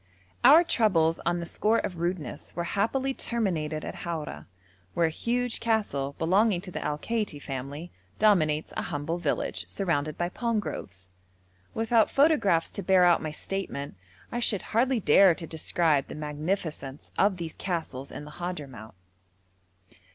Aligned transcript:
Our 0.43 0.63
troubles 0.63 1.19
on 1.27 1.39
the 1.39 1.45
score 1.45 1.77
of 1.77 1.99
rudeness 1.99 2.55
were 2.55 2.63
happily 2.63 3.13
terminated 3.13 3.85
at 3.85 3.97
Haura, 3.97 4.47
where 4.95 5.05
a 5.05 5.11
huge 5.11 5.59
castle, 5.59 6.15
belonging 6.17 6.59
to 6.61 6.71
the 6.71 6.83
Al 6.83 6.97
Kaiti 6.97 7.39
family, 7.39 7.91
dominates 8.17 8.73
a 8.75 8.81
humble 8.81 9.19
village, 9.19 9.69
surrounded 9.69 10.17
by 10.17 10.29
palm 10.29 10.59
groves. 10.59 11.05
Without 11.75 12.09
photographs 12.09 12.71
to 12.71 12.81
bear 12.81 13.05
out 13.05 13.21
my 13.21 13.29
statement, 13.29 13.93
I 14.31 14.39
should 14.39 14.63
hardly 14.73 14.99
dare 14.99 15.35
to 15.35 15.45
describe 15.45 16.07
the 16.07 16.15
magnificence 16.15 17.11
of 17.19 17.37
these 17.37 17.53
castles 17.55 18.09
in 18.09 18.25
the 18.25 18.31
Hadhramout. 18.31 18.95